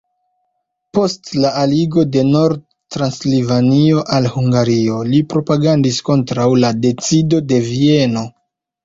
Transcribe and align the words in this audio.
Post 0.97 1.27
la 1.41 1.49
aligo 1.63 2.05
de 2.15 2.23
Nord-Transilvanio 2.29 4.01
al 4.15 4.29
Hungario, 4.37 4.97
li 5.11 5.21
propagandis 5.35 6.01
kontraŭ 6.09 6.49
la 6.65 6.73
decido 6.87 7.43
de 7.53 7.61
Vieno. 7.69 8.25